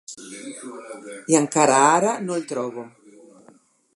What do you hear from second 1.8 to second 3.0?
ara no el trobo.